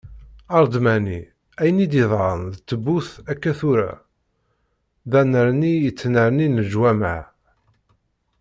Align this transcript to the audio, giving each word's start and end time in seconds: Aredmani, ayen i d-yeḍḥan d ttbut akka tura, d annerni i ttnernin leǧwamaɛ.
Aredmani, 0.55 1.19
ayen 1.59 1.83
i 1.85 1.87
d-yeḍḥan 1.91 2.41
d 2.53 2.55
ttbut 2.57 3.09
akka 3.31 3.53
tura, 3.59 3.91
d 5.11 5.11
annerni 5.19 5.73
i 5.89 5.91
ttnernin 5.93 6.61
leǧwamaɛ. 6.65 7.21